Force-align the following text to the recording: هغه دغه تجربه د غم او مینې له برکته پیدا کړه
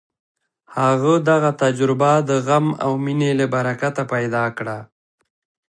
هغه 0.77 1.13
دغه 1.29 1.49
تجربه 1.63 2.11
د 2.29 2.31
غم 2.45 2.65
او 2.83 2.91
مینې 3.03 3.31
له 3.39 3.45
برکته 3.53 4.01
پیدا 4.13 4.45
کړه 4.57 4.77